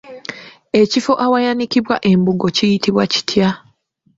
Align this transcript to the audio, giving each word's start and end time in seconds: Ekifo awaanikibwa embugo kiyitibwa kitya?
Ekifo 0.81 1.13
awaanikibwa 1.25 1.95
embugo 2.11 2.47
kiyitibwa 2.55 3.03
kitya? 3.13 3.49